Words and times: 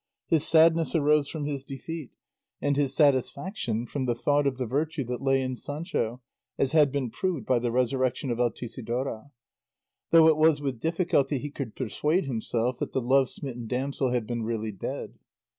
His 0.25 0.47
sadness 0.47 0.95
arose 0.95 1.27
from 1.29 1.45
his 1.45 1.63
defeat, 1.63 2.09
and 2.59 2.75
his 2.75 2.95
satisfaction 2.95 3.85
from 3.85 4.05
the 4.05 4.15
thought 4.15 4.47
of 4.47 4.57
the 4.57 4.65
virtue 4.65 5.03
that 5.03 5.21
lay 5.21 5.43
in 5.43 5.55
Sancho, 5.55 6.21
as 6.57 6.71
had 6.71 6.91
been 6.91 7.11
proved 7.11 7.45
by 7.45 7.59
the 7.59 7.69
resurrection 7.71 8.31
of 8.31 8.39
Altisidora; 8.39 9.29
though 10.09 10.27
it 10.27 10.37
was 10.37 10.59
with 10.59 10.79
difficulty 10.79 11.37
he 11.37 11.51
could 11.51 11.75
persuade 11.75 12.25
himself 12.25 12.79
that 12.79 12.93
the 12.93 12.99
love 13.01 13.29
smitten 13.29 13.67
damsel 13.67 14.09
had 14.09 14.25
been 14.25 14.41
really 14.41 14.71
dead. 14.71 15.19